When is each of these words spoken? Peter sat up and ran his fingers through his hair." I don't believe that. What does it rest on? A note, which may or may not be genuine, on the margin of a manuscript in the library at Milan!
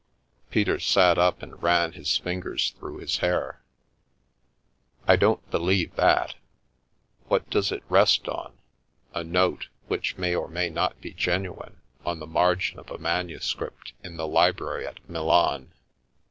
Peter 0.49 0.79
sat 0.79 1.19
up 1.19 1.43
and 1.43 1.61
ran 1.61 1.91
his 1.91 2.17
fingers 2.17 2.71
through 2.79 2.97
his 2.97 3.17
hair." 3.17 3.61
I 5.07 5.15
don't 5.15 5.47
believe 5.51 5.95
that. 5.95 6.33
What 7.27 7.47
does 7.51 7.71
it 7.71 7.83
rest 7.87 8.27
on? 8.27 8.57
A 9.13 9.23
note, 9.23 9.67
which 9.89 10.17
may 10.17 10.33
or 10.33 10.47
may 10.47 10.71
not 10.71 10.99
be 11.01 11.13
genuine, 11.13 11.81
on 12.03 12.17
the 12.17 12.25
margin 12.25 12.79
of 12.79 12.89
a 12.89 12.97
manuscript 12.97 13.93
in 14.03 14.17
the 14.17 14.25
library 14.27 14.87
at 14.87 15.07
Milan! 15.07 15.71